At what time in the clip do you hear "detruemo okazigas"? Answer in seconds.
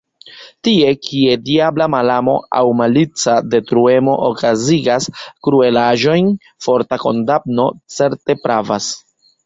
3.51-5.11